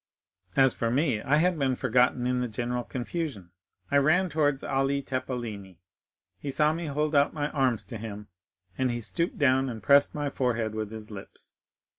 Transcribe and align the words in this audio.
"As 0.55 0.73
for 0.73 0.89
me, 0.89 1.21
I 1.21 1.35
had 1.35 1.59
been 1.59 1.75
forgotten 1.75 2.25
in 2.25 2.41
the 2.41 2.47
general 2.47 2.83
confusion; 2.83 3.51
I 3.91 3.97
ran 3.97 4.29
toward 4.31 4.63
Ali 4.63 5.03
Tepelini; 5.03 5.77
he 6.39 6.49
saw 6.49 6.73
me 6.73 6.87
hold 6.87 7.13
out 7.13 7.35
my 7.35 7.51
arms 7.51 7.85
to 7.85 7.99
him, 7.99 8.27
and 8.79 8.89
he 8.89 8.99
stooped 8.99 9.37
down 9.37 9.69
and 9.69 9.83
pressed 9.83 10.15
my 10.15 10.31
forehead 10.31 10.73
with 10.73 10.89
his 10.89 11.11
lips. 11.11 11.55